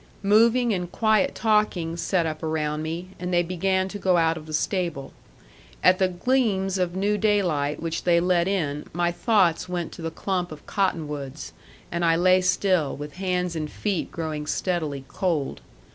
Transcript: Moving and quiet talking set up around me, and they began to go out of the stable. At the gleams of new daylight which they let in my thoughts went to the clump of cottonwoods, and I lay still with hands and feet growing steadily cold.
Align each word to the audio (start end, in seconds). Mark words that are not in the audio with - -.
Moving 0.23 0.73
and 0.73 0.91
quiet 0.91 1.35
talking 1.35 1.95
set 1.95 2.25
up 2.25 2.41
around 2.41 2.81
me, 2.81 3.09
and 3.19 3.31
they 3.31 3.43
began 3.43 3.87
to 3.89 3.99
go 3.99 4.17
out 4.17 4.35
of 4.35 4.47
the 4.47 4.51
stable. 4.53 5.13
At 5.83 5.99
the 5.99 6.07
gleams 6.07 6.79
of 6.79 6.95
new 6.95 7.19
daylight 7.19 7.79
which 7.79 8.03
they 8.03 8.19
let 8.19 8.47
in 8.47 8.85
my 8.93 9.11
thoughts 9.11 9.69
went 9.69 9.91
to 9.91 10.01
the 10.01 10.09
clump 10.09 10.51
of 10.51 10.65
cottonwoods, 10.65 11.53
and 11.91 12.03
I 12.03 12.15
lay 12.15 12.41
still 12.41 12.97
with 12.97 13.17
hands 13.17 13.55
and 13.55 13.69
feet 13.69 14.11
growing 14.11 14.47
steadily 14.47 15.05
cold. 15.07 15.61